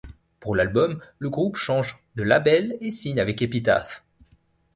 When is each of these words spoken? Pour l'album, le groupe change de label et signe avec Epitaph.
Pour 0.39 0.55
l'album, 0.55 0.99
le 1.19 1.29
groupe 1.29 1.55
change 1.57 1.99
de 2.15 2.23
label 2.23 2.75
et 2.81 2.89
signe 2.89 3.19
avec 3.19 3.39
Epitaph. 3.43 4.01